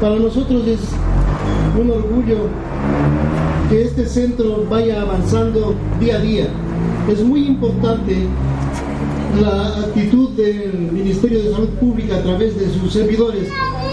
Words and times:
Para 0.00 0.16
nosotros 0.16 0.66
es 0.66 0.80
un 1.78 1.90
orgullo 1.90 2.48
que 3.68 3.82
este 3.82 4.06
centro 4.06 4.64
vaya 4.70 5.02
avanzando 5.02 5.74
día 6.00 6.16
a 6.16 6.20
día. 6.20 6.48
Es 7.12 7.22
muy 7.22 7.46
importante 7.46 8.16
la 9.42 9.78
actitud 9.80 10.30
del 10.30 10.90
Ministerio 10.90 11.42
de 11.42 11.50
Salud 11.52 11.68
Pública 11.78 12.16
a 12.16 12.22
través 12.22 12.58
de 12.58 12.70
sus 12.72 12.94
servidores 12.94 13.48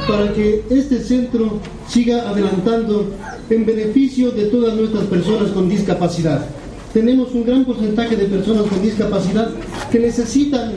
para 0.07 0.31
que 0.31 0.63
este 0.69 1.01
centro 1.01 1.59
siga 1.89 2.29
adelantando 2.29 3.07
en 3.49 3.65
beneficio 3.65 4.31
de 4.31 4.45
todas 4.45 4.75
nuestras 4.75 5.03
personas 5.07 5.51
con 5.51 5.67
discapacidad. 5.67 6.45
Tenemos 6.93 7.33
un 7.33 7.45
gran 7.45 7.65
porcentaje 7.65 8.15
de 8.15 8.25
personas 8.25 8.63
con 8.67 8.81
discapacidad 8.81 9.49
que 9.91 9.99
necesitan 9.99 10.71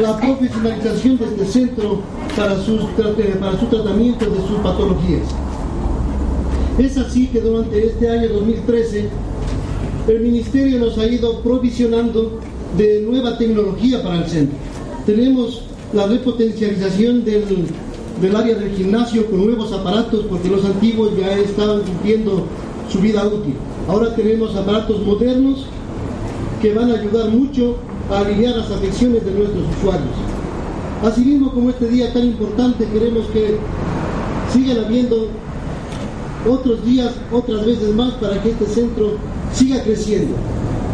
la 0.00 0.16
profesionalización 0.18 1.18
de 1.18 1.24
este 1.24 1.46
centro 1.46 2.00
para, 2.36 2.56
sus, 2.62 2.82
para 3.40 3.58
su 3.58 3.66
tratamiento 3.66 4.26
de 4.26 4.36
sus 4.46 4.58
patologías. 4.62 5.22
Es 6.78 6.98
así 6.98 7.28
que 7.28 7.40
durante 7.40 7.86
este 7.86 8.08
año 8.10 8.28
2013 8.28 9.08
el 10.08 10.20
Ministerio 10.20 10.78
nos 10.78 10.98
ha 10.98 11.06
ido 11.06 11.40
provisionando 11.40 12.38
de 12.76 13.00
nueva 13.00 13.38
tecnología 13.38 14.02
para 14.02 14.18
el 14.18 14.26
centro. 14.26 14.56
Tenemos 15.06 15.62
la 15.94 16.06
repotencialización 16.06 17.24
del, 17.24 17.44
del 18.20 18.36
área 18.36 18.54
del 18.56 18.72
gimnasio 18.72 19.26
con 19.30 19.46
nuevos 19.46 19.72
aparatos 19.72 20.26
porque 20.28 20.48
los 20.48 20.64
antiguos 20.64 21.12
ya 21.18 21.38
estaban 21.38 21.80
cumpliendo 21.80 22.44
su 22.90 22.98
vida 23.00 23.26
útil. 23.26 23.54
Ahora 23.88 24.14
tenemos 24.14 24.54
aparatos 24.54 25.00
modernos 25.04 25.66
que 26.60 26.74
van 26.74 26.90
a 26.90 26.94
ayudar 26.94 27.30
mucho 27.30 27.76
a 28.10 28.18
aliviar 28.18 28.56
las 28.56 28.70
afecciones 28.70 29.24
de 29.24 29.32
nuestros 29.32 29.64
usuarios. 29.78 30.14
Asimismo, 31.04 31.52
como 31.52 31.70
este 31.70 31.88
día 31.88 32.12
tan 32.12 32.24
importante, 32.24 32.86
queremos 32.88 33.26
que 33.26 33.58
sigan 34.52 34.84
habiendo 34.84 35.28
otros 36.48 36.84
días, 36.84 37.12
otras 37.32 37.66
veces 37.66 37.94
más, 37.94 38.14
para 38.14 38.42
que 38.42 38.50
este 38.50 38.66
centro 38.66 39.16
siga 39.52 39.82
creciendo, 39.82 40.34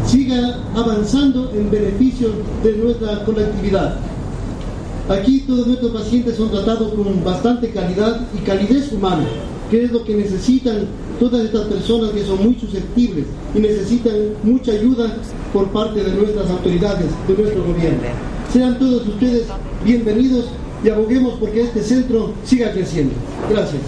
siga 0.07 0.59
avanzando 0.75 1.53
en 1.55 1.71
beneficio 1.71 2.29
de 2.63 2.77
nuestra 2.77 3.25
colectividad. 3.25 3.97
Aquí 5.09 5.41
todos 5.41 5.67
nuestros 5.67 5.93
pacientes 5.93 6.37
son 6.37 6.51
tratados 6.51 6.95
con 6.95 7.23
bastante 7.25 7.71
calidad 7.71 8.21
y 8.35 8.45
calidez 8.45 8.93
humana, 8.93 9.27
que 9.71 9.85
es 9.85 9.93
lo 9.93 10.05
que 10.05 10.15
necesitan 10.15 10.87
todas 11.23 11.45
estas 11.45 11.67
personas 11.67 12.11
que 12.11 12.25
son 12.25 12.43
muy 12.43 12.57
susceptibles 12.57 13.27
y 13.55 13.61
necesitan 13.61 14.13
mucha 14.43 14.73
ayuda 14.73 15.19
por 15.53 15.69
parte 15.69 16.03
de 16.03 16.13
nuestras 16.15 16.51
autoridades, 16.51 17.07
de 17.29 17.37
nuestro 17.37 17.63
gobierno. 17.63 18.01
Sean 18.53 18.77
todos 18.77 19.07
ustedes 19.07 19.45
bienvenidos 19.85 20.47
y 20.85 20.89
aboguemos 20.89 21.35
porque 21.39 21.63
este 21.63 21.81
centro 21.81 22.33
siga 22.45 22.73
creciendo. 22.73 23.15
Gracias. 23.49 23.81